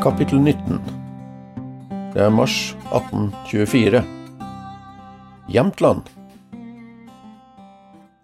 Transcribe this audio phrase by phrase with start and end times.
[0.00, 0.80] Kapittel 19
[2.14, 4.00] Det er mars 1824.
[5.52, 6.08] Jämtland.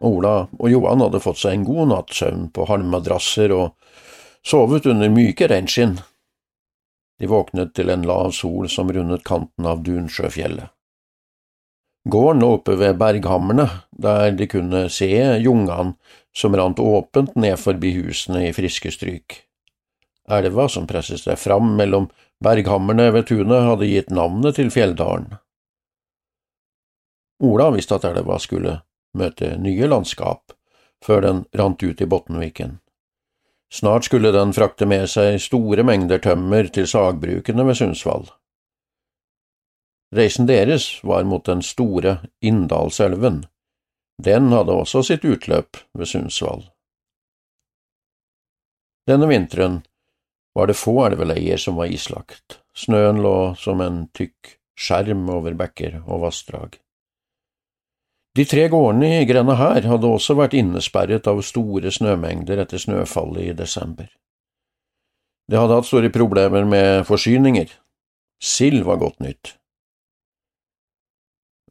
[0.01, 3.77] Ola og Johan hadde fått seg en god natts søvn på halmmadrasser og
[4.41, 5.98] sovet under myke reinskinn.
[7.20, 10.73] De våknet til en lav sol som rundet kanten av Dunsjøfjellet.
[12.09, 15.12] Gården lå oppe ved berghammerne, der de kunne se
[15.45, 15.93] jungene
[16.33, 19.43] som rant åpent ned forbi husene i friske stryk.
[20.30, 22.09] Elva som presset seg fram mellom
[22.42, 25.37] berghammerne ved tunet, hadde gitt navnet til fjelldalen.
[27.47, 28.81] Ola visste at elva skulle
[29.17, 30.56] møte nye landskap
[31.05, 32.78] før den rant ut i Bottenviken.
[33.73, 38.28] Snart skulle den frakte med seg store mengder tømmer til sagbrukene ved Sundsvall.
[40.15, 43.45] Reisen deres var mot den store Inndalselven.
[44.22, 46.62] Den hadde også sitt utløp ved Sundsvall.
[49.06, 49.83] Denne vinteren
[50.57, 56.01] var det få elveleier som var islagt, snøen lå som en tykk skjerm over bekker
[56.07, 56.79] og vassdrag.
[58.37, 63.51] De tre gårdene i grenda her hadde også vært innesperret av store snømengder etter snøfallet
[63.51, 64.09] i desember.
[65.49, 67.71] De hadde hatt store problemer med forsyninger.
[68.43, 69.55] Sild var godt nytt.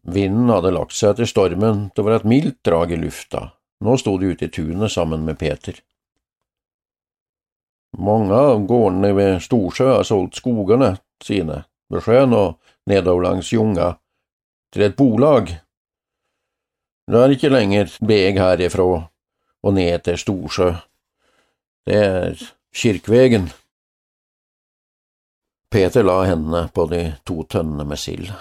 [0.06, 3.47] Vinden hadde lagt seg etter stormen, det var et mildt drag i lufta,
[3.81, 5.81] nå sto de ute i tunet sammen med Peter.
[7.97, 12.57] Mange av gårdene ved Storsjø har solgt skogene sine ved sjøen og
[12.89, 13.93] nedover langs Junga
[14.73, 15.53] til et bolag.
[17.07, 18.88] Det er ikke lenger veg herifra
[19.66, 20.72] og ned til Storsjø.
[21.85, 22.41] Det er
[22.75, 23.47] Kirkevegen.
[25.72, 28.31] Peter la hendene på de to tønnene med sild.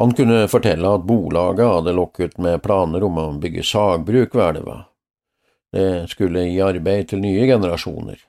[0.00, 4.78] Han kunne fortelle at bolaget hadde lokket med planer om å bygge sagbruk ved elva.
[5.72, 8.20] Det skulle gi arbeid til nye generasjoner.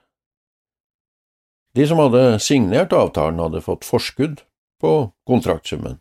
[1.76, 4.44] De som hadde signert avtalen, hadde fått forskudd
[4.82, 4.94] på
[5.28, 5.98] kontraktsummen.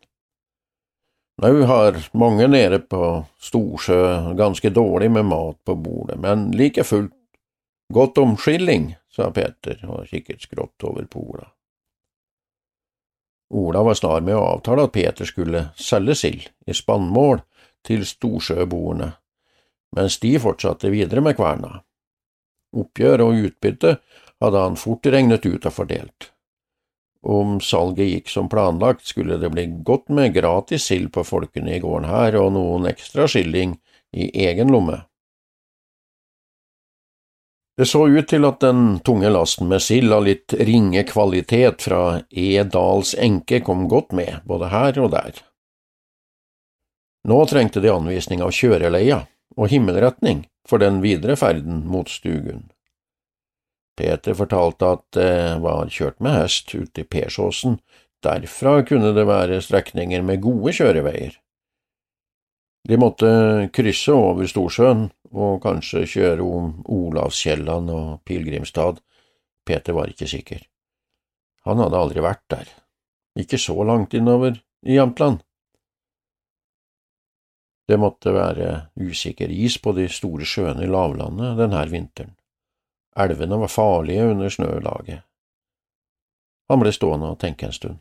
[1.42, 7.14] Nå har mange nede på Storsjø ganske dårlig med mat på bordet, men like fullt
[7.92, 11.48] godt om skilling, sa Peter og kikket skrått over på Ola.
[13.52, 17.42] Ola var snar med å avtale at Peter skulle selge sild i spannmål
[17.84, 19.10] til storsjøboerne,
[19.97, 21.80] mens de fortsatte videre med kverna.
[22.72, 23.97] Oppgjør og utbytte
[24.42, 26.32] hadde han fort regnet ut og fordelt.
[27.22, 31.81] Om salget gikk som planlagt, skulle det bli godt med gratis sild på folkene i
[31.82, 33.76] gården her og noen ekstra skilling
[34.10, 35.04] i egen lomme.
[37.78, 42.20] Det så ut til at den tunge lasten med sild av litt ringe kvalitet fra
[42.28, 42.50] E.
[42.69, 45.38] Dahls enke kom godt med, både her og der.
[47.31, 49.22] Nå trengte de anvisning av kjøreleia
[49.56, 52.70] og himmelretning for den videre ferden mot Stugun.
[53.98, 57.78] Peter fortalte at det var kjørt med hest ut til Persåsen,
[58.24, 61.36] derfra kunne det være strekninger med gode kjøreveier.
[62.88, 63.28] De måtte
[63.74, 68.98] krysse over Storsjøen og kanskje kjøre om Olavskjelland og Pilegrimstad,
[69.66, 70.64] Peter var ikke sikker.
[71.69, 72.66] Han hadde aldri vært der,
[73.38, 75.38] ikke så langt innover i Jämtland.
[77.88, 78.69] Det måtte være
[79.00, 82.37] usikker is på de store sjøene i lavlandet denne vinteren.
[83.19, 85.20] Elvene var farlige under snølaget.
[86.70, 87.98] Han ble stående og tenke en stund,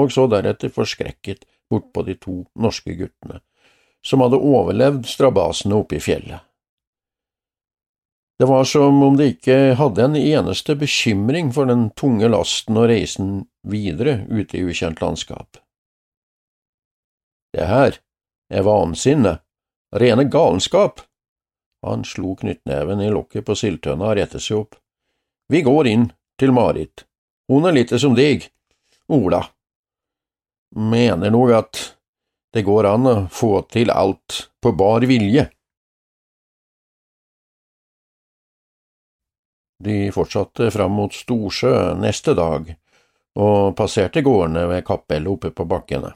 [0.00, 3.42] og så deretter forskrekket bort på de to norske guttene,
[4.00, 6.40] som hadde overlevd strabasene oppe i fjellet.
[8.38, 12.86] Det var som om de ikke hadde en eneste bekymring for den tunge lasten og
[12.88, 13.32] reisen
[13.66, 15.58] videre ute i ukjent landskap.
[17.52, 17.98] Det her
[18.48, 19.38] er vansinne,
[19.94, 21.00] rene galenskap.
[21.86, 24.74] han slo knyttneven i lokket på sildtønna og rettet seg opp.
[25.48, 26.08] Vi går inn
[26.38, 27.04] til Marit.
[27.48, 28.48] Hun er lite som deg.
[29.08, 29.44] Ola.
[30.76, 31.84] Mener nok at
[32.52, 35.46] det går an å få til alt på bar vilje.
[39.78, 42.72] De fortsatte fram mot Storsjø neste dag
[43.38, 46.10] og passerte gårdene ved kapellet oppe på bakkene.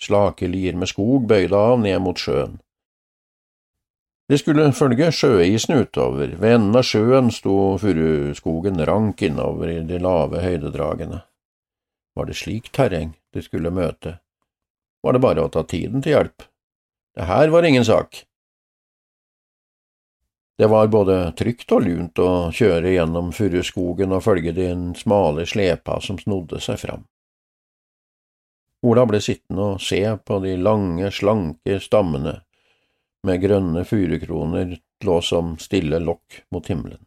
[0.00, 2.58] Slake lier med skog bøyde av ned mot sjøen.
[4.30, 9.98] De skulle følge sjøisen utover, ved enden av sjøen sto furuskogen rank innover i de
[9.98, 11.24] lave høydedragene.
[12.14, 14.20] Var det slik terreng de skulle møte,
[15.02, 16.44] var det bare å ta tiden til hjelp.
[17.16, 18.24] Det her var ingen sak.
[20.60, 25.96] Det var både trygt og lunt å kjøre gjennom furuskogen og følge den smale slepa
[26.04, 27.06] som snodde seg fram.
[28.86, 32.40] Ola ble sittende og se på de lange, slanke stammene
[33.26, 37.02] med grønne furukroner lå som stille lokk mot himmelen.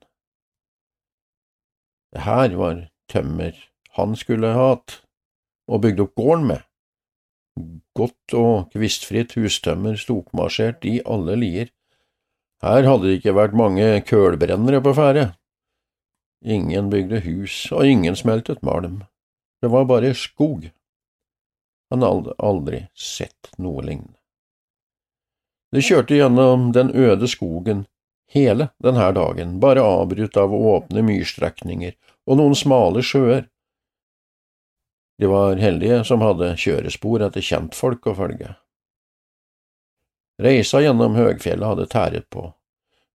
[2.13, 3.57] Det her var tømmer
[3.97, 4.99] han skulle hatt
[5.69, 6.61] og bygd opp gården med.
[7.97, 11.69] Godt og kvistfritt hustømmer stokmarsjert i alle lier.
[12.63, 15.31] Her hadde det ikke vært mange kølbrennere på ferde.
[16.43, 19.03] Ingen bygde hus, og ingen smeltet malm.
[19.61, 20.69] Det var bare skog.
[21.93, 24.17] Han hadde aldri sett noe lignende.
[25.69, 27.83] De kjørte gjennom den øde skogen
[28.33, 31.93] hele denne dagen, bare avbrutt av åpne myrstrekninger
[32.25, 33.45] og noen smale sjøer.
[35.21, 38.55] De var heldige som hadde kjørespor etter kjentfolk å følge.
[40.41, 42.47] Reisa gjennom høgfjellet hadde tæret på,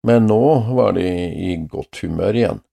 [0.07, 0.39] men nå
[0.71, 1.03] var de
[1.35, 2.63] i godt humør igjen.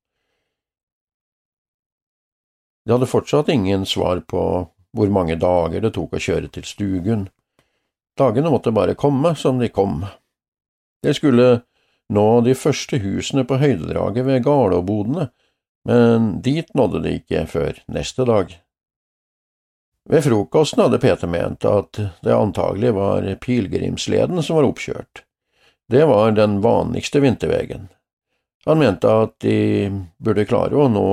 [2.87, 4.47] De hadde fortsatt ingen svar på
[4.97, 7.27] hvor mange dager det tok å kjøre til Stugun,
[8.17, 10.05] Dagene måtte bare komme som de kom.
[11.03, 11.61] Det skulle
[12.09, 15.29] nå de første husene på høydedraget ved Garlåbodene,
[15.87, 18.55] men dit nådde de ikke før neste dag.
[20.07, 25.25] Ved frokosten hadde Peter ment at det antagelig var pilegrimsleden som var oppkjørt.
[25.91, 27.89] Det var den vanligste vintervegen.
[28.67, 31.11] Han mente at de burde klare å nå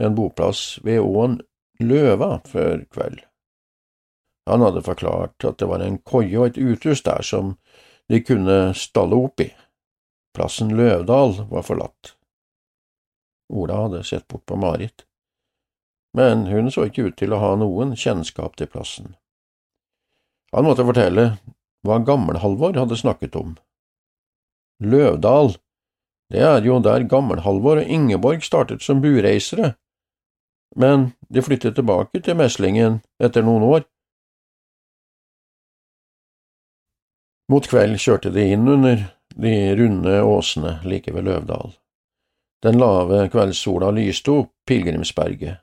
[0.00, 1.38] en boplass ved åen
[1.80, 3.22] Løva før kveld.
[4.50, 7.54] Han hadde forklart at det var en koie og et uthus der som
[8.10, 9.50] de kunne stalle opp i.
[10.36, 12.14] Plassen Løvdal var forlatt.
[13.50, 15.04] Ola hadde sett bort på Marit,
[16.14, 19.14] men hun så ikke ut til å ha noen kjennskap til plassen.
[20.54, 21.26] Han måtte fortelle
[21.86, 23.54] hva Gammel-Halvor hadde snakket om.
[24.82, 25.54] Løvdal,
[26.32, 29.74] det er jo der Gammel-Halvor og Ingeborg startet som bureisere,
[30.76, 33.86] men de flyttet tilbake til Meslingen etter noen år
[37.50, 41.72] Mot kveld kjørte de inn under de runde åsene like ved Løvdal.
[42.62, 45.58] Den lave kveldssola lyste opp pilegrimsberget.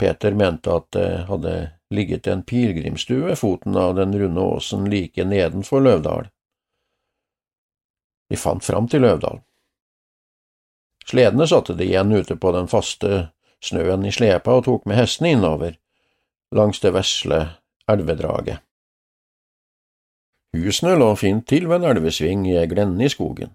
[0.00, 1.54] Peter mente at det hadde
[1.92, 6.30] ligget en pilegrimsstue ved foten av den runde åsen like nedenfor Løvdal.
[8.30, 9.42] De fant fram til Løvdal.
[11.10, 13.28] Sledene satte de igjen ute på den faste
[13.64, 15.76] snøen i slepa og tok med hestene innover,
[16.56, 17.40] langs det vesle
[17.90, 18.60] elvedraget.
[20.56, 23.52] Husene lå fint til ved en elvesving i ei glenne i skogen.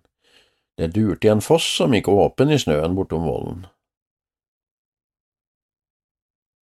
[0.80, 3.66] Det durte i en foss som gikk åpen i snøen bortom vollen.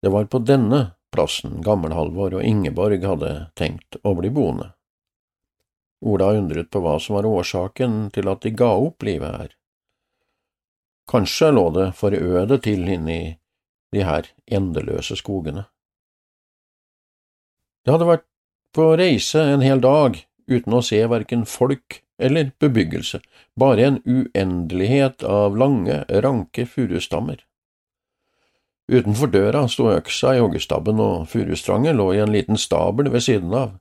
[0.02, 0.80] Det var på denne
[1.12, 4.72] plassen Gammel-Halvor og Ingeborg hadde tenkt å bli boende.
[6.02, 9.52] Ola undret på hva som var årsaken til at de ga opp livet her.
[11.12, 13.36] Kanskje lå det forøde til inni
[13.92, 15.66] de her endeløse skogene.
[17.84, 18.28] Det hadde vært
[18.72, 20.16] på reise en hel dag
[20.48, 23.20] uten å se verken folk eller bebyggelse,
[23.58, 27.42] bare en uendelighet av lange, ranke furustammer.
[28.88, 33.52] Utenfor døra sto øksa i hoggestabben, og furustrangen lå i en liten stabel ved siden
[33.56, 33.74] av.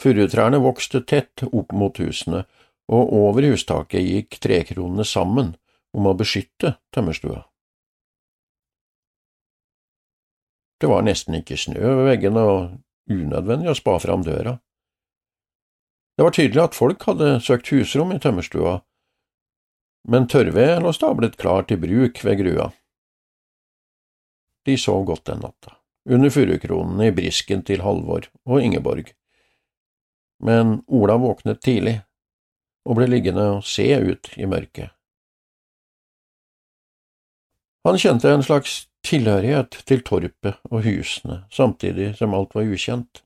[0.00, 2.44] Furutrærne vokste tett opp mot husene,
[2.88, 5.54] og over hustaket gikk trekronene sammen
[5.94, 7.44] om å beskytte tømmerstua.
[10.80, 14.58] Det var nesten ikke snø ved veggene, og unødvendig å spa fram døra.
[16.14, 18.78] Det var tydelig at folk hadde søkt husrom i tømmerstua,
[20.10, 22.68] men tørrved lå stablet klar til bruk ved grua.
[24.64, 29.10] De sov godt den natta, under furukronene i brisken til Halvor og Ingeborg,
[30.44, 31.98] men Ola våknet tidlig
[32.84, 34.92] og ble liggende og se ut i mørket.
[37.84, 43.20] Han kjente en slags tilhørighet til torpet og husene, samtidig som alt var ukjent.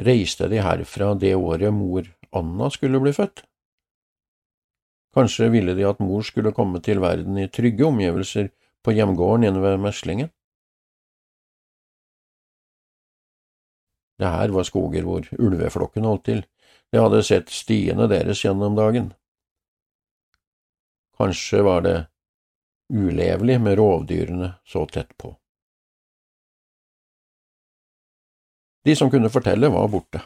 [0.00, 3.44] Reiste de herfra det året mor Anna skulle bli født?
[5.14, 8.48] Kanskje ville de at mor skulle komme til verden i trygge omgivelser
[8.82, 10.32] på hjemgården inne ved meslingen?
[14.18, 16.42] Det her var skoger hvor ulveflokken holdt til,
[16.90, 19.12] de hadde sett stiene deres gjennom dagen.
[21.18, 21.96] Kanskje var det
[22.92, 25.32] ulevelig med rovdyrene så tett på.
[28.84, 30.20] De som kunne fortelle, var borte.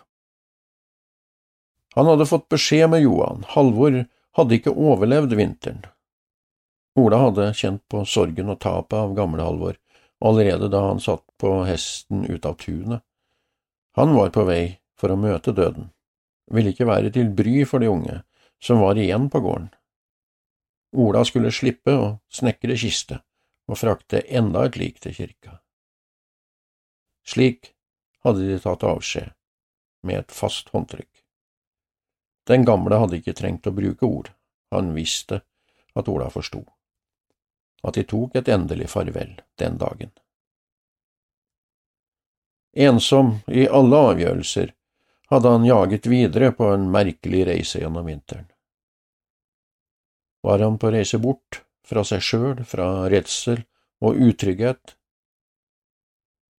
[1.94, 4.04] Han hadde fått beskjed med Johan, Halvor
[4.38, 5.84] hadde ikke overlevd vinteren.
[6.98, 9.78] Ola hadde kjent på sorgen og tapet av gamle Halvor
[10.18, 13.02] allerede da han satt på hesten ut av tunet.
[13.94, 15.92] Han var på vei for å møte døden,
[16.50, 18.20] ville ikke være til bry for de unge
[18.62, 19.70] som var igjen på gården.
[20.97, 23.21] Ola skulle slippe å snekre kiste
[23.68, 25.59] og frakte enda et lik til kirka.
[27.28, 27.75] Slik
[28.25, 29.35] hadde de tatt avskjed,
[30.02, 31.11] med et fast håndtrykk.
[32.49, 34.33] Den gamle hadde ikke trengt å bruke ord,
[34.73, 35.42] han visste
[35.99, 36.62] at Ola forsto,
[37.85, 40.14] at de tok et endelig farvel den dagen.
[42.73, 44.73] Ensom i alle avgjørelser
[45.28, 48.49] hadde han jaget videre på en merkelig reise gjennom vinteren.
[50.48, 53.58] Var han på reise bort fra seg sjøl, fra redsel
[54.00, 54.94] og utrygghet?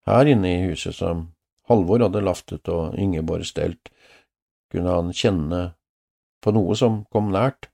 [0.05, 1.23] Her inne i huset som
[1.69, 3.89] Halvor hadde laftet og Ingeborg stelt,
[4.69, 5.63] kunne han kjenne
[6.37, 7.71] på noe som kom nært.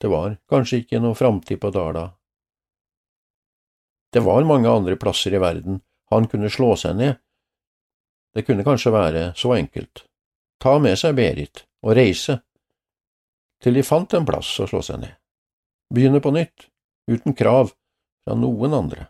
[0.00, 2.06] Det var kanskje ikke noe framtid på Dala.
[4.08, 7.20] Det var mange andre plasser i verden han kunne slå seg ned.
[8.32, 10.06] Det kunne kanskje være så enkelt.
[10.64, 12.40] Ta med seg Berit og reise,
[13.62, 15.14] til de fant en plass å slå seg ned.
[15.94, 16.68] Begynne på nytt,
[17.10, 17.72] uten krav
[18.24, 19.08] fra noen andre.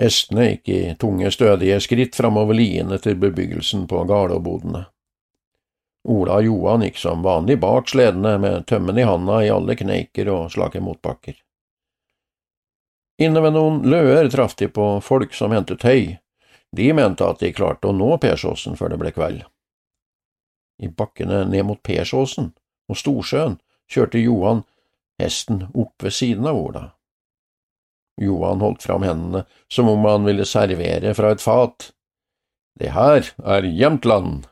[0.00, 4.86] Hestene gikk i tunge, stødige skritt framover liene til bebyggelsen på gardåbodene.
[6.10, 10.32] Ola og Johan gikk som vanlig bak sledene med tømmen i handa i alle kneiker
[10.32, 11.36] og slake motbakker.
[13.22, 16.16] Inne ved noen løer traff de på folk som hentet høy.
[16.74, 19.44] De mente at de klarte å nå Persåsen før det ble kveld.
[20.78, 22.52] I bakkene ned mot Persåsen
[22.88, 23.58] og Storsjøen
[23.92, 24.62] kjørte Johan
[25.20, 26.84] hesten opp ved siden av Ola.
[28.20, 31.92] Johan holdt fram hendene som om han ville servere fra et fat.
[32.78, 34.46] Det her er Jämtland.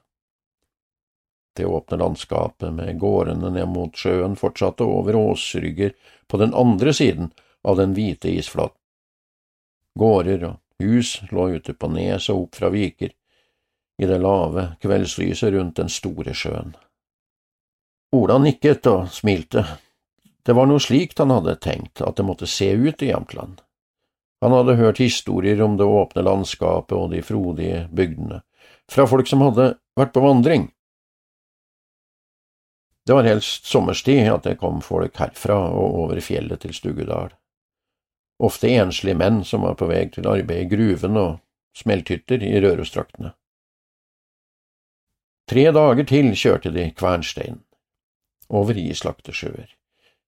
[1.56, 5.92] Det åpne landskapet med gårdene ned mot sjøen fortsatte over åsrygger
[6.30, 7.32] på den andre siden
[7.66, 8.76] av den hvite isflaten.
[9.98, 13.10] Gårder og hus lå ute på nes og opp fra viker,
[14.00, 16.74] i det lave kveldslyset rundt den store sjøen.
[18.16, 19.64] Ola nikket og smilte.
[20.42, 23.60] Det var noe slikt han hadde tenkt at det måtte se ut i Jämtland.
[24.40, 28.40] Han hadde hørt historier om det åpne landskapet og de frodige bygdene,
[28.88, 30.70] fra folk som hadde vært på vandring.
[33.06, 37.36] Det var helst sommerstid at det kom folk herfra og over fjellet til Stugudal
[38.40, 41.38] ofte enslige menn som var på vei til arbeid i gruven og
[41.76, 43.34] smelthytter i Rørostraktene.
[45.50, 47.56] Tre dager til kjørte de Kvernstein,
[48.54, 49.72] over islagte sjøer,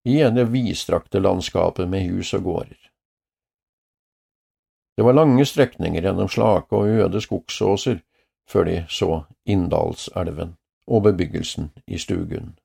[0.03, 2.81] i det vidstrakte landskapet med hus og gårder.
[4.99, 8.03] Det var lange strekninger gjennom slake og øde skogsåser
[8.51, 10.57] før de så Inndalselven
[10.91, 12.57] og bebyggelsen i Stugun.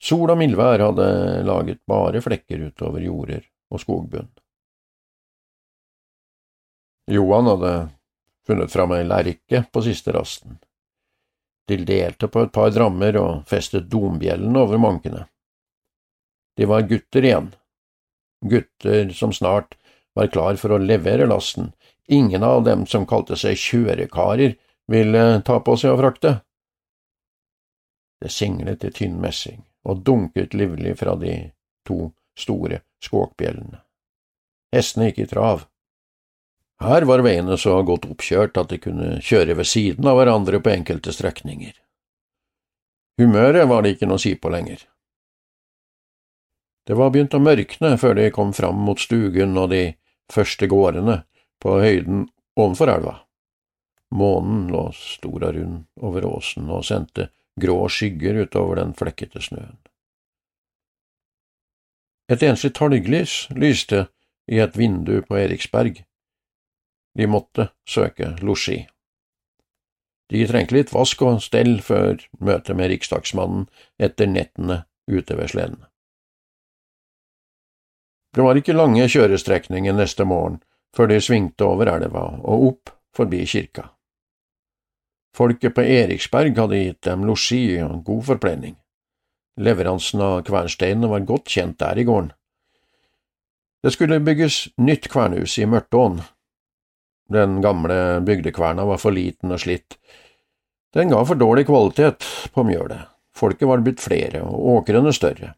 [0.00, 1.12] Sol og mildvær hadde
[1.44, 4.32] laget bare flekker utover jorder og skogbunn.
[7.12, 7.78] Johan hadde
[8.48, 10.56] funnet fram ei lerke på siste rasten.
[11.68, 15.26] De delte på et par drammer og festet dombjellene over mankene.
[16.58, 17.52] De var gutter igjen,
[18.44, 19.78] gutter som snart
[20.14, 21.72] var klar for å levere lasten,
[22.08, 24.58] ingen av dem som kalte seg kjørekarer,
[24.90, 26.34] ville ta på seg å frakte.
[28.20, 31.34] Det singlet i tynn messing og dunket livlig fra de
[31.86, 33.80] to store skåkbjellene.
[34.72, 35.66] Hestene gikk i trav.
[36.82, 40.72] Her var veiene så godt oppkjørt at de kunne kjøre ved siden av hverandre på
[40.72, 41.74] enkelte strekninger.
[43.20, 44.80] Humøret var det ikke noe å si på lenger.
[46.88, 49.82] Det var begynt å mørkne før de kom fram mot stugen og de
[50.32, 51.20] første gårdene
[51.62, 52.24] på høyden
[52.58, 53.14] ovenfor elva.
[54.12, 59.78] Månen lå stor og rund over åsen og sendte grå skygger utover den flekkete snøen.
[62.32, 64.06] Et enslig talglys lyste
[64.48, 66.02] i et vindu på Eriksberg.
[67.18, 68.86] De måtte søke losji.
[70.32, 73.66] De trengte litt vask og stell før møtet med riksdagsmannen
[74.00, 75.82] etter nettene ute ved sleden.
[78.32, 80.62] Det var ikke lange kjørestrekninger neste morgen
[80.96, 83.90] før de svingte over elva og opp forbi kirka.
[85.36, 88.76] Folket på Eriksberg hadde gitt dem losji og god forplening.
[89.60, 92.32] Leveransen av kvernsteinene var godt kjent der i gården.
[93.82, 96.20] Det skulle bygges nytt kvernhus i Mørtåen.
[97.32, 99.96] Den gamle bygdekverna var for liten og slitt.
[100.92, 103.08] Den ga for dårlig kvalitet på mjølet.
[103.36, 105.54] Folket var blitt flere og åkrene større.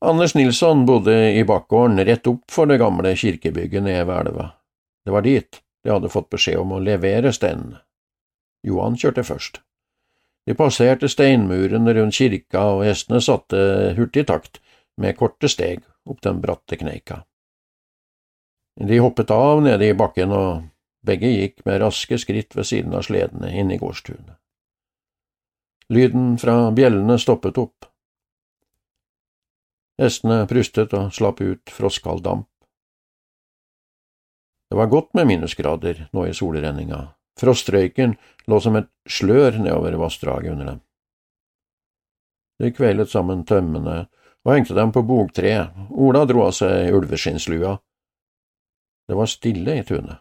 [0.00, 4.48] Anders Nilsson bodde i bakgården rett opp for det gamle kirkebygget nede ved elva.
[5.04, 7.82] Det var dit de hadde fått beskjed om å levere steinene.
[8.66, 9.60] Johan kjørte først.
[10.46, 14.60] De passerte steinmuren rundt kirka, og hestene satte hurtig takt
[14.98, 17.22] med korte steg opp den bratte kneika.
[18.76, 20.66] De hoppet av nede i bakken, og
[21.06, 24.36] begge gikk med raske skritt ved siden av sledene inn i gårdstunet.
[25.88, 27.86] Lyden fra bjellene stoppet opp.
[30.02, 32.50] Hestene prustet og slapp ut frostkald damp.
[34.66, 37.14] Det var godt med minusgrader nå i solrenninga.
[37.40, 38.16] Frostrøyken
[38.50, 40.80] lå som et slør nedover vassdraget under dem.
[42.58, 44.06] De kvelet sammen tømmene
[44.44, 45.68] og hengte dem på bogtre.
[45.90, 47.76] Ola dro av seg ulveskinnslua.
[49.06, 50.18] Det var stille i tunet.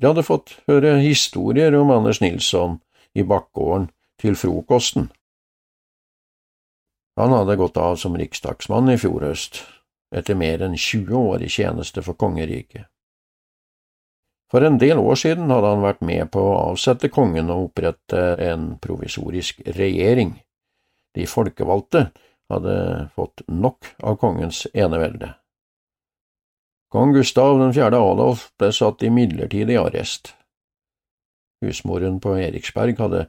[0.00, 2.78] De hadde fått høre historier om Anders Nilsson
[3.14, 3.90] i bakgården
[4.22, 5.10] til frokosten.
[7.20, 9.60] Han hadde gått av som riksdagsmann i fjor høst,
[10.16, 12.88] etter mer enn 20 år i tjeneste for kongeriket.
[14.52, 18.24] For en del år siden hadde han vært med på å avsette kongen og opprette
[18.48, 20.34] en provisorisk regjering.
[21.16, 22.10] De folkevalgte
[22.52, 22.74] hadde
[23.16, 25.32] fått nok av kongens enevelde.
[26.92, 30.34] Kong Gustav den fjerde Adolf ble satt i midlertidig arrest.
[31.64, 33.22] Husmoren på Eriksberg hadde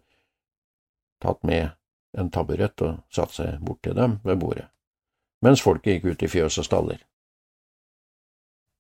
[1.24, 1.72] tatt med
[2.20, 4.68] en taburett og satt seg bort til dem ved bordet,
[5.46, 7.00] mens folket gikk ut i fjøs og staller.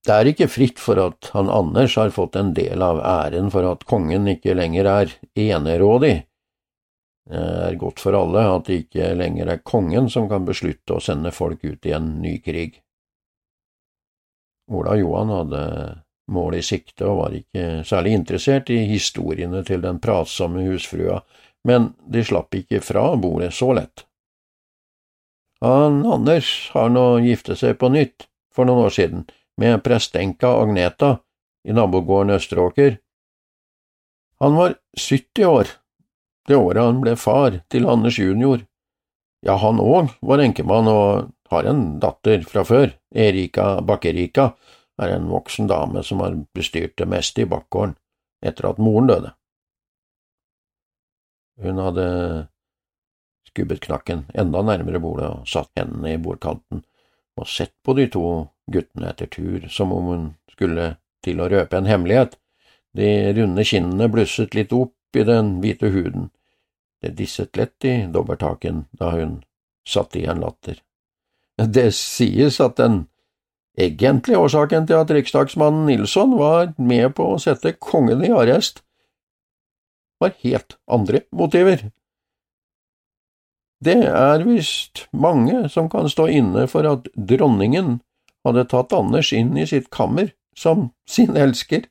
[0.03, 3.63] Det er ikke fritt for at han Anders har fått en del av æren for
[3.71, 6.15] at kongen ikke lenger er enerådig.
[7.23, 7.39] Det
[7.71, 11.31] er godt for alle at det ikke lenger er kongen som kan beslutte å sende
[11.31, 12.82] folk ut i en ny krig.
[14.71, 15.63] Ola Johan hadde
[16.31, 21.19] mål i sikte og var ikke særlig interessert i historiene til den pratsomme husfrua,
[21.67, 24.05] men de slapp ikke fra bordet så lett.
[25.63, 29.23] Han Anders har nå giftet seg på nytt for noen år siden,
[29.59, 31.17] med prestenka Agneta
[31.67, 32.97] i nabogården Østeråker.
[34.43, 35.71] Han var 70 år
[36.47, 38.65] det året han ble far til Anders junior.
[39.43, 44.51] Ja, han òg var enkemann og har en datter fra før, Erika Bakkerika,
[45.01, 47.95] er en voksen dame som har bestyrt det meste i bakgården
[48.45, 49.31] etter at moren døde.
[51.63, 52.07] Hun hadde
[53.49, 56.83] skubbet knakken enda nærmere bordet og satt hendene i bordkanten
[57.39, 58.25] og sett på de to
[58.71, 62.37] guttene etter tur, som om hun skulle til å røpe en hemmelighet.
[62.93, 66.29] De runde kinnene blusset litt opp i den hvite huden.
[67.01, 69.39] Det disset lett i dobbertaken da hun
[69.87, 70.77] satte i en latter.
[71.57, 73.03] Det sies at den
[73.77, 78.81] egentlige årsaken til at riksdagsmannen Nilsson var med på å sette kongen i arrest,
[80.21, 81.89] var helt andre motiver.
[83.83, 87.97] Det er visst mange som kan stå inne for at dronningen
[88.47, 91.89] hadde tatt Anders inn i sitt kammer som sin elsker.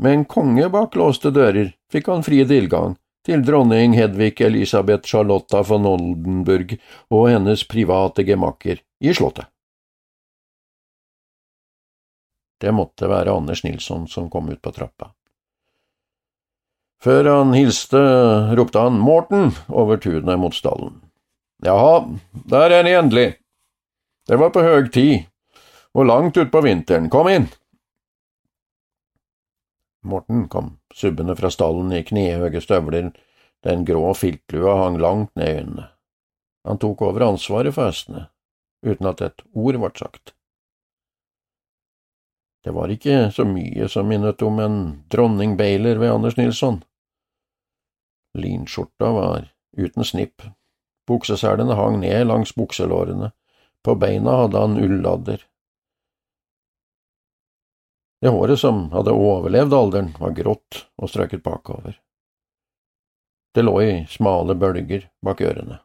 [0.00, 5.62] Med en konge bak låste dører fikk han fri tilgang til dronning Hedvig Elisabeth Charlotta
[5.66, 6.76] von Oldenburg
[7.12, 9.48] og hennes private gemakker i slottet.
[12.60, 15.12] Det måtte være Anders Nilsson som kom ut på trappa.
[17.00, 18.00] Før han hilste,
[18.56, 20.98] ropte han Morten over tunet mot stallen.
[21.64, 22.02] Jaha,
[22.52, 23.28] der er de endelig.
[24.28, 25.24] Det var på høg tid,
[25.96, 27.08] og langt utpå vinteren.
[27.08, 27.48] Kom inn.
[30.04, 33.12] Morten kom subbende fra stallen i knehøye støvler,
[33.64, 35.86] den grå filtlua hang langt ned i øynene.
[36.68, 38.26] Han tok over ansvaret for hestene,
[38.84, 40.34] uten at et ord ble sagt.
[42.64, 46.82] Det var ikke så mye som minnet om en dronning dronningbeiler ved Anders Nilsson.
[48.36, 50.44] Linskjorta var uten snipp,
[51.08, 53.32] bukseselene hang ned langs bukselårene,
[53.82, 55.46] på beina hadde han ulladder.
[58.20, 61.96] Det håret som hadde overlevd alderen, var grått og strøket bakover.
[63.54, 65.80] Det lå i smale bølger bak ørene.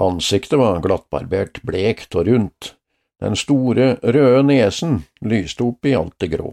[0.00, 2.74] Ansiktet var glattbarbert, blekt og rundt,
[3.22, 6.50] den store, røde nesen lyste opp i alt det grå.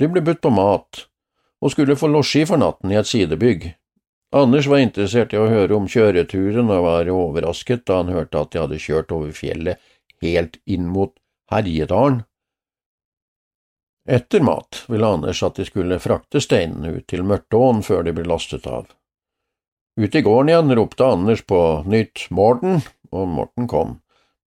[0.00, 1.06] De ble budt på mat,
[1.60, 3.72] og skulle få losji for natten i et sidebygg.
[4.36, 8.52] Anders var interessert i å høre om kjøreturen og var overrasket da han hørte at
[8.52, 9.80] de hadde kjørt over fjellet
[10.22, 11.16] helt inn mot
[11.50, 12.22] Herjedalen.
[14.08, 18.24] Etter mat ville Anders at de skulle frakte steinene ut til Mørtåen før de ble
[18.26, 18.88] lastet av.
[20.00, 21.60] Ute i gården igjen ropte Anders på
[21.90, 22.80] nytt Morten,
[23.12, 23.98] og Morten kom,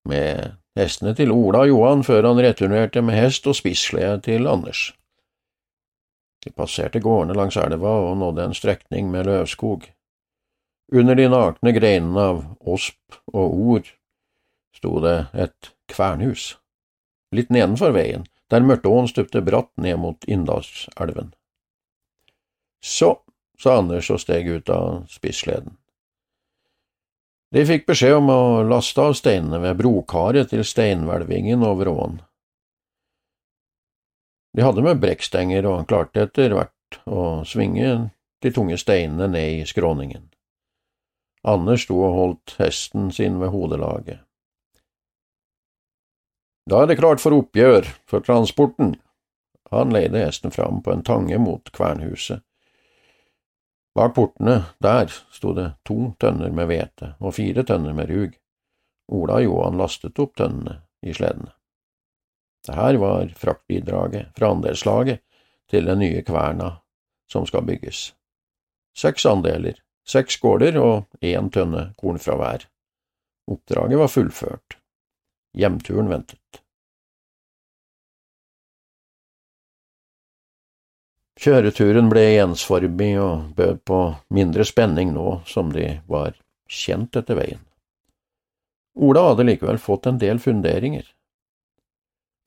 [0.10, 4.92] med hestene til Ola og Johan før han returnerte med hest og spisslede til Anders.
[6.44, 9.86] De passerte gårdene langs elva og nådde en strekning med løvskog.
[10.94, 13.88] Under de nakne greinene av osp og or
[14.76, 16.58] sto det et kvernhus.
[17.34, 21.32] Litt nedenfor veien, der Mørtåen stupte bratt ned mot Inndalselven.
[22.84, 23.16] Så,
[23.58, 25.78] sa Anders og steg ut av spissleden.
[27.54, 32.20] De fikk beskjed om å laste av steinene ved brokaret til steinhvelvingen over åen.
[34.54, 37.90] De hadde med brekkstenger og klarte etter hvert å svinge
[38.44, 40.28] de tunge steinene ned i skråningen.
[41.44, 44.22] Anders sto og holdt hesten sin ved hodelaget.
[46.70, 48.96] Da er det klart for oppgjør, for transporten.
[49.74, 52.44] Han leide hesten fram på en tange mot kvernhuset.
[53.94, 58.32] Bak portene, der, sto det to tønner med hvete og fire tønner med rug.
[59.14, 61.52] Ola og Johan lastet opp tønnene i sledene.
[62.64, 65.22] Det her var fraktbidraget fra andelslaget
[65.70, 66.70] til den nye kverna
[67.30, 68.14] som skal bygges.
[68.98, 69.76] Seks andeler,
[70.08, 72.66] seks gårder og én tønne korn fra hver.
[73.52, 74.78] Oppdraget var fullført.
[75.54, 76.64] Hjemturen ventet.
[81.44, 84.00] Kjøreturen ble ensformig og bød på
[84.34, 86.38] mindre spenning nå som de var
[86.72, 87.60] kjent etter veien.
[88.96, 91.04] Ola hadde likevel fått en del funderinger.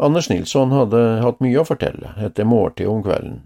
[0.03, 3.41] Anders Nilsson hadde hatt mye å fortelle etter måltid om kvelden.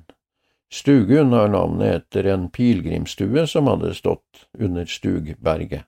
[0.70, 5.87] Stugun har navnet etter en pilegrimsstue som hadde stått under Stugberget.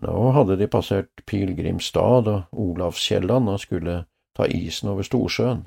[0.00, 4.04] Nå hadde de passert Pilegrimstad og Olavskjellan og skulle
[4.36, 5.66] ta isen over Storsjøen.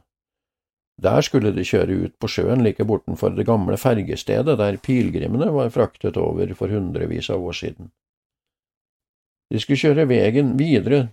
[1.01, 5.73] Der skulle de kjøre ut på sjøen like bortenfor det gamle fergestedet der pilegrimene var
[5.75, 7.91] fraktet over for hundrevis av år siden.
[9.51, 11.09] De skulle kjøre veien videre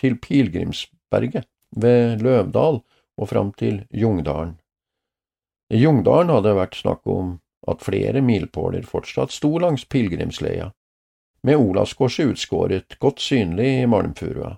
[0.00, 1.46] til Pilegrimsberget
[1.76, 2.82] ved Løvdal
[3.20, 4.58] og fram til Jungdalen.
[5.70, 7.38] I Jungdalen hadde det vært snakk om
[7.70, 10.72] at flere milpåler fortsatt sto langs pilegrimsleia,
[11.46, 14.56] med Olavskorset utskåret godt synlig i malmfurua.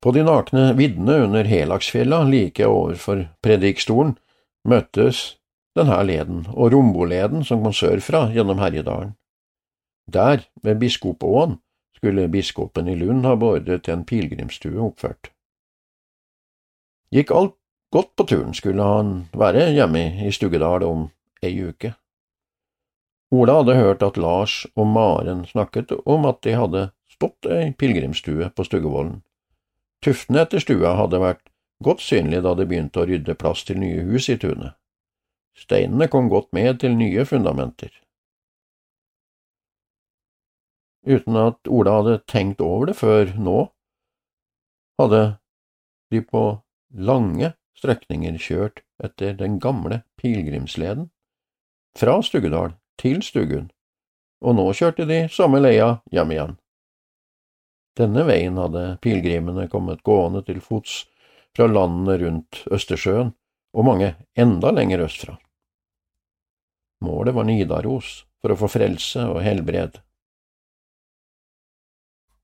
[0.00, 4.14] På de nakne viddene under Helaksfjella like overfor Predikstolen
[4.68, 5.40] møttes
[5.76, 9.12] denne leden og Romboleden som kom sørfra gjennom Herjedalen.
[10.10, 11.58] Der, ved Biskopåen,
[11.96, 15.30] skulle biskopen i Lund ha beordret en pilegrimsstue oppført.
[17.12, 17.56] Gikk alt
[17.92, 21.08] godt på turen, skulle han være hjemme i Stuggedal om
[21.42, 21.92] ei uke.
[23.30, 28.48] Ola hadde hørt at Lars og Maren snakket om at de hadde stått ei pilegrimsstue
[28.50, 29.20] på Stuggevollen.
[30.02, 31.44] Tuftene etter stua hadde vært
[31.84, 34.74] godt synlige da de begynte å rydde plass til nye hus i tunet.
[35.54, 37.92] Steinene kom godt med til nye fundamenter.
[41.06, 43.60] Uten at Ola hadde tenkt over det før nå,
[45.00, 45.22] hadde
[46.10, 46.44] de på
[46.90, 51.08] lange strekninger kjørt etter den gamle pilegrimsleden,
[51.96, 53.70] fra Stuggedal til Stugun,
[54.44, 56.56] og nå kjørte de samme leia hjem igjen.
[57.98, 61.02] Denne veien hadde pilegrimene kommet gående til fots
[61.56, 63.32] fra landene rundt Østersjøen
[63.76, 65.36] og mange enda lenger østfra.
[67.04, 69.98] Målet var Nidaros for å få frelse og helbred.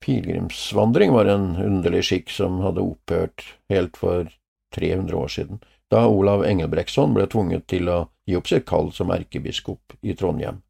[0.04, 4.28] Pilegrimsvandring var en underlig skikk som hadde opphørt helt for
[4.76, 9.12] 300 år siden, da Olav Engelbrektsson ble tvunget til å gi opp sitt kall som
[9.14, 10.62] erkebiskop i Trondheim.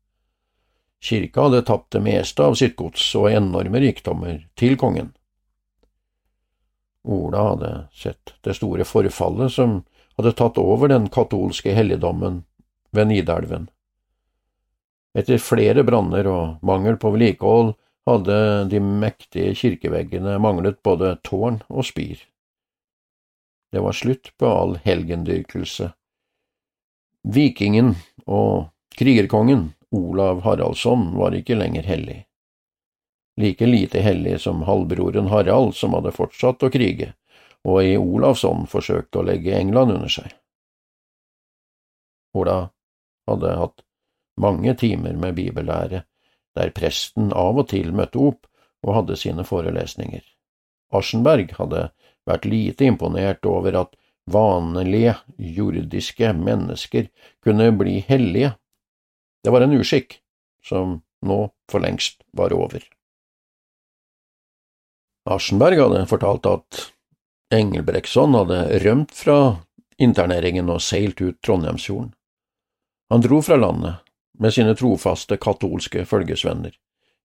[1.00, 5.12] Kirka hadde tapt det meste av sitt gods og enorme rikdommer til kongen.
[7.06, 9.78] Ola hadde sett det store forfallet som
[10.16, 12.42] hadde tatt over den katolske helligdommen
[12.90, 13.68] ved Nidelven.
[15.16, 17.76] Etter flere branner og mangel på vedlikehold
[18.06, 18.38] hadde
[18.70, 22.18] de mektige kirkeveggene manglet både tårn og spir.
[23.76, 25.90] Det var slutt på all helgendyrkelse.
[27.28, 27.90] Vikingen
[28.24, 32.22] og krigerkongen Olav Haraldsson var ikke lenger hellig.
[33.36, 37.10] Like lite hellig som halvbroren Harald, som hadde fortsatt å krige,
[37.68, 40.32] og i Olavsson forsøkte å legge England under seg.
[42.32, 42.56] Ola
[43.28, 43.84] hadde hatt
[44.40, 46.06] mange timer med bibellære,
[46.56, 48.48] der presten av og til møtte opp
[48.88, 50.24] og hadde sine forelesninger.
[50.96, 51.90] Aschenberg hadde
[52.26, 53.94] vært lite imponert over at
[54.26, 57.08] vanlige jordiske mennesker
[57.44, 58.54] kunne bli hellige.
[59.44, 60.18] Det var en uskikk
[60.66, 61.38] som nå
[61.70, 62.82] for lengst var over.
[65.26, 66.82] Aschenberg hadde fortalt at
[67.54, 69.38] Engelbrektsson hadde rømt fra
[70.02, 72.12] interneringen og seilt ut Trondheimsfjorden.
[73.10, 74.02] Han dro fra landet
[74.38, 76.74] med sine trofaste katolske følgesvenner.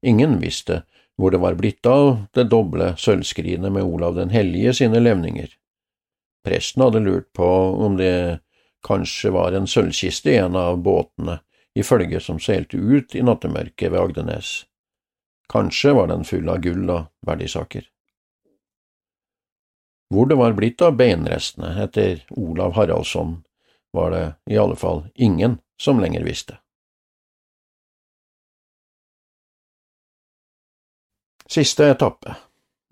[0.06, 0.84] Ingen visste
[1.18, 5.50] hvor det var blitt av det doble sølvskrinet med Olav den hellige sine levninger.
[6.46, 7.48] Presten hadde lurt på
[7.86, 8.40] om det
[8.88, 11.40] kanskje var en sølvkiste i en av båtene
[11.78, 14.66] i følget som seilte ut i nattemørket ved Agdenes.
[15.52, 17.86] Kanskje var den full av gull og verdisaker.
[20.12, 23.38] Hvor det var blitt av beinrestene etter Olav Haraldsson,
[23.96, 26.58] var det i alle fall ingen som lenger visste.
[31.52, 32.36] Siste etappe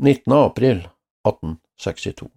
[0.04, 0.34] 19.
[0.34, 0.88] april
[1.28, 2.28] 1862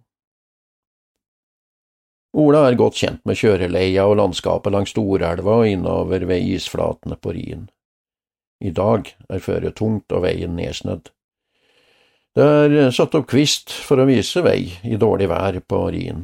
[2.33, 7.33] Ola er godt kjent med kjøreleia og landskapet langs Storelva og innover ved isflatene på
[7.35, 7.65] Rien.
[8.63, 11.11] I dag er føret tungt og veien nedsnødd.
[12.39, 16.23] Det er satt opp kvist for å vise vei i dårlig vær på Rien.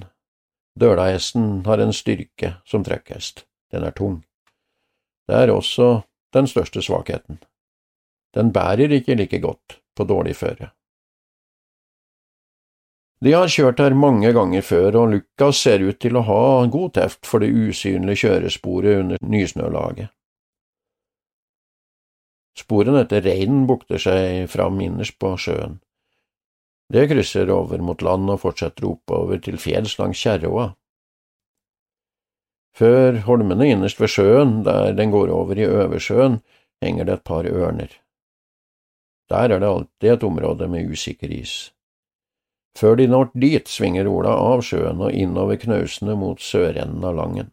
[0.80, 3.44] Dølahesten har en styrke som trekkhest,
[3.76, 4.22] den er tung.
[5.28, 5.92] Det er også
[6.32, 7.44] den største svakheten.
[8.36, 10.70] Den bærer ikke like godt på dårlig føre.
[13.20, 16.94] De har kjørt her mange ganger før, og Lukas ser ut til å ha god
[16.96, 20.14] teft for det usynlige kjøresporet under nysnølaget.
[22.60, 25.80] Sporene etter reinen bukter seg fram innerst på sjøen.
[26.90, 30.72] Det krysser over mot land og fortsetter oppover til fjells langs Kjerroa.
[32.80, 36.40] Før holmene innerst ved sjøen, der den går over i Øversjøen,
[36.82, 37.92] henger det et par ørner.
[39.30, 41.72] Der er det alltid et område med usikker is.
[42.78, 47.50] Før de når dit, svinger Ola av sjøen og innover knausene mot sørenden av Langen.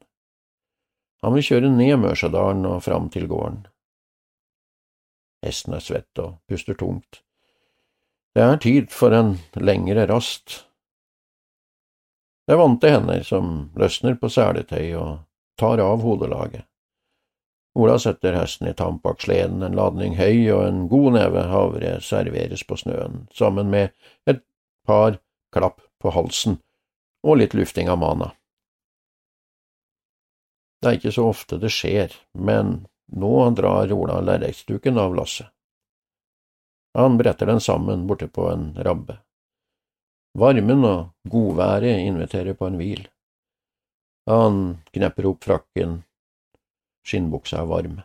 [1.24, 3.64] Han vil kjøre ned Mørsadalen og fram til gården.
[5.44, 7.22] Hesten er svett og puster tungt.
[8.36, 10.62] Det er tid for en lengre rast.
[12.46, 15.24] Det er vante hender som løsner på seletøyet og
[15.58, 16.66] tar av hodelaget.
[17.76, 22.76] Ola setter hesten i tamp en ladning høy og en god neve havre serveres på
[22.80, 23.92] snøen, sammen med
[24.26, 24.40] et
[24.86, 25.18] par
[25.52, 26.56] klapp på halsen
[27.26, 28.30] og litt lufting av mana.
[30.80, 35.50] Det er ikke så ofte det skjer, men nå drar Ola lerretsduken av lasset.
[36.96, 39.18] Han bretter den sammen borte på en rabbe.
[40.38, 43.04] Varmen og godværet inviterer på en hvil.
[44.32, 45.98] Han knepper opp frakken,
[47.06, 48.00] skinnbuksa er varm.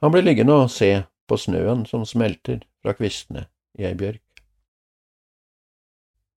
[0.00, 0.90] Han blir liggende og se
[1.28, 3.46] på snøen som smelter fra kvistene
[3.78, 4.22] i ei bjørk.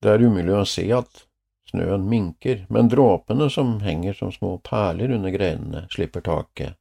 [0.01, 1.23] Det er umulig å se at
[1.71, 6.77] snøen minker, men dråpene som henger som små perler under greinene, slipper taket,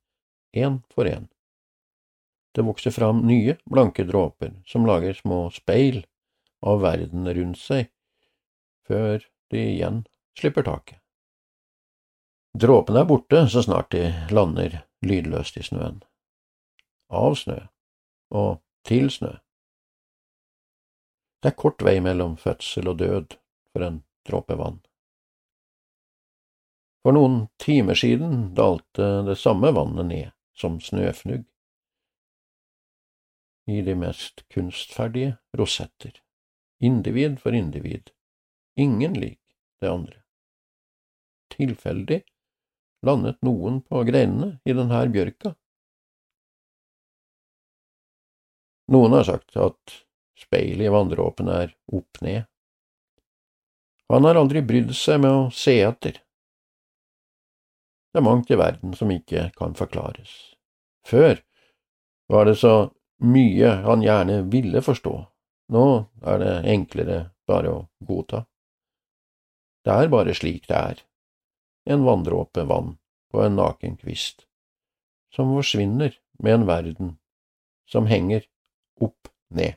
[0.55, 1.27] én for én.
[2.55, 6.05] Det vokser fram nye, blanke dråper som lager små speil
[6.63, 7.91] av verden rundt seg,
[8.87, 10.05] før de igjen
[10.39, 11.01] slipper taket.
[12.57, 15.99] Dråpene er borte så snart de lander lydløst i snøen.
[17.13, 17.57] Av snø
[18.33, 19.35] og til snø.
[21.43, 23.35] Det er kort vei mellom fødsel og død
[23.73, 24.79] for en dråpe vann.
[27.05, 31.45] For noen timer siden dalte det samme vannet ned som snøfnugg
[33.69, 36.23] i de mest kunstferdige rosetter,
[36.81, 38.15] individ for individ,
[38.81, 39.43] ingen lik
[39.83, 40.23] det andre.
[41.53, 42.23] Tilfeldig
[43.05, 45.53] landet noen på greinene i denne bjørka.
[48.93, 49.97] Noen har sagt at
[50.37, 52.45] Speilet i vanndråpen er opp ned.
[54.13, 56.21] Han har aldri brydd seg med å se etter.
[58.13, 60.31] Det er mangt i verden som ikke kan forklares.
[61.09, 61.41] Før
[62.33, 62.75] var det så
[63.25, 65.15] mye han gjerne ville forstå,
[65.73, 65.87] nå
[66.29, 68.45] er det enklere bare å godta.
[69.87, 71.03] Det er bare slik det er,
[71.87, 72.97] en vanndråpe vann
[73.33, 74.47] på en naken kvist,
[75.35, 77.17] som forsvinner med en verden
[77.91, 78.47] som henger
[79.01, 79.75] opp ned.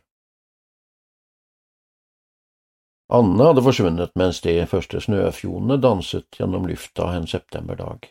[3.10, 8.06] Anne hadde forsvunnet mens de første snøfjonene danset gjennom lufta en septemberdag.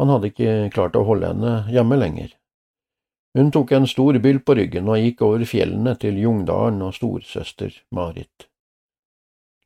[0.00, 2.30] Han hadde ikke klart å holde henne hjemme lenger.
[3.36, 7.76] Hun tok en stor byll på ryggen og gikk over fjellene til Jungdalen og storsøster
[7.94, 8.48] Marit.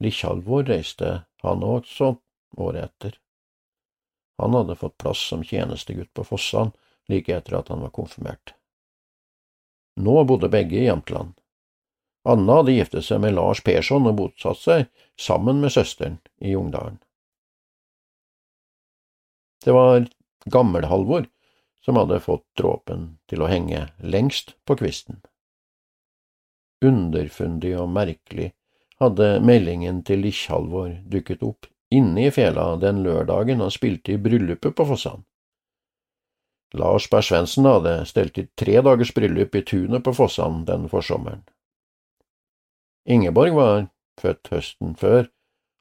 [0.03, 2.17] Likkjalvor reiste han også
[2.57, 3.19] året etter.
[4.39, 6.73] Han hadde fått plass som tjenestegutt på Fossan
[7.09, 8.55] like etter at han var konfirmert.
[9.97, 11.35] Nå bodde begge i Jämtland.
[12.25, 14.87] Anna hadde giftet seg med Lars Persson og bosatt seg
[15.21, 16.99] sammen med søsteren i Jungdalen.
[19.65, 20.07] Det var
[20.45, 21.29] Gammel-Halvor
[21.85, 25.21] som hadde fått dråpen til å henge lengst på kvisten.
[26.85, 28.51] Underfundig og merkelig
[29.01, 34.75] hadde meldingen til Likkjalvor dukket opp inne i fela den lørdagen han spilte i bryllupet
[34.77, 35.25] på Fossan.
[36.75, 41.45] Lars Berr Svendsen hadde stelt i tre dagers bryllup i tunet på Fossan den forsommeren.
[43.07, 43.87] Ingeborg var
[44.21, 45.29] født høsten før,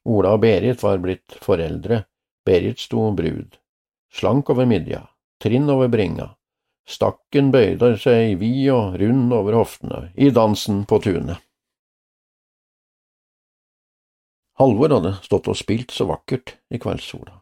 [0.03, 2.03] Ola og Berit var blitt foreldre,
[2.45, 3.55] Berit sto brud,
[4.11, 5.05] slank over midja,
[5.41, 6.33] trinn over bringa,
[6.83, 11.39] stakken bøyde seg vid og rund over hoftene i dansen på tunet.
[14.59, 17.39] Halvor hadde stått og spilt så vakkert i kveldssola.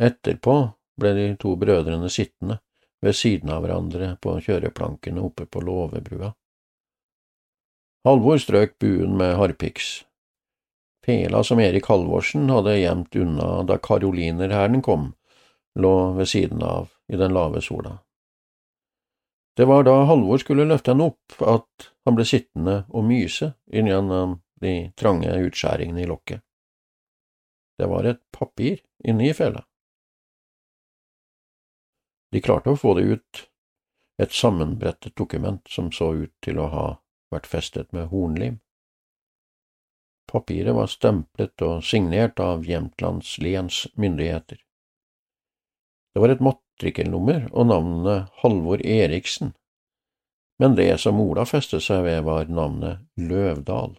[0.00, 0.54] Etterpå
[1.00, 2.60] ble de to brødrene sittende
[3.02, 6.30] ved siden av hverandre på kjøreplankene oppe på låvebrua.
[8.06, 10.04] Halvor strøk buen med harpiks.
[11.02, 15.10] Pela som Erik Halvorsen hadde gjemt unna da karolinerhæren kom,
[15.74, 17.98] lå ved siden av i den lave sola.
[19.58, 24.38] Det var da Halvor skulle løfte henne opp, at han ble sittende og myse inngjennom
[24.62, 26.42] de trange utskjæringene i lokket.
[27.78, 29.64] Det var et papir inni fela.
[32.32, 33.46] De klarte å få det ut,
[34.22, 36.84] et sammenbrettet dokument som så ut til å ha
[37.32, 38.60] vært festet med hornlim.
[40.30, 44.62] Papiret var stemplet og signert av Jämtlands lens myndigheter.
[46.14, 49.52] Det var et matrikkelnummer og navnet Halvor Eriksen,
[50.60, 53.96] men det som Ola festet seg ved, var navnet Løvdal.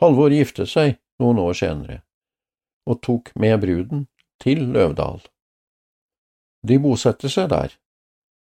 [0.00, 1.98] Halvor giftet seg noen år senere,
[2.88, 4.06] og tok med bruden
[4.40, 5.20] til Løvdal.
[6.64, 7.74] De bosatte seg der,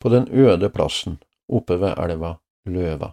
[0.01, 1.19] på den øde plassen
[1.53, 2.39] oppe ved elva
[2.73, 3.11] Løva,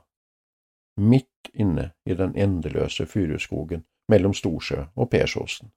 [0.99, 5.73] midt inne i den endeløse furuskogen mellom Storsjø og Persåsen.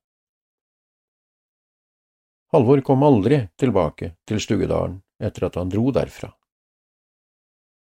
[2.52, 6.30] Halvor kom aldri tilbake til Stugedalen etter at han dro derfra.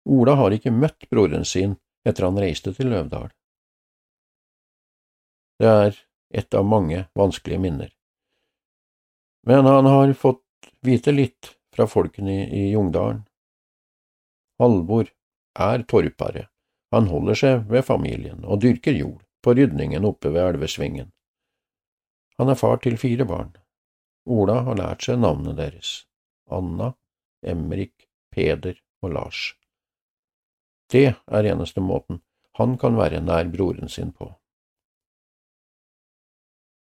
[0.09, 1.77] Ola har ikke møtt broren sin
[2.09, 3.29] etter han reiste til Løvdal.
[5.63, 5.99] Det er
[6.35, 7.91] et av mange vanskelige minner.
[9.47, 10.43] Men han har fått
[10.83, 13.21] vite litt fra folkene i Jungdalen.
[14.59, 15.07] Halvor
[15.59, 16.49] er torpare,
[16.91, 21.13] han holder seg ved familien og dyrker jord på rydningen oppe ved elvesvingen.
[22.43, 23.55] Han er far til fire barn.
[24.27, 25.95] Ola har lært seg navnene deres,
[26.51, 26.93] Anna,
[27.43, 29.47] Emrik, Peder og Lars.
[30.91, 32.25] Det er eneste måten
[32.59, 34.35] han kan være nær broren sin på.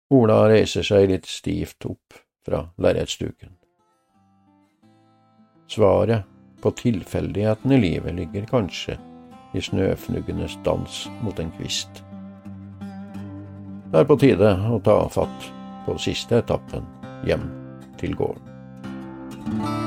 [0.09, 2.15] Ola reiser seg litt stivt opp
[2.47, 3.51] fra lerretsduken.
[5.67, 6.23] Svaret
[6.63, 8.95] på tilfeldigheten i livet ligger kanskje
[9.53, 12.03] i snøfnuggenes dans mot en kvist.
[13.91, 15.51] Det er på tide å ta fatt
[15.85, 16.87] på siste etappen
[17.27, 17.49] hjem
[17.99, 19.86] til gården.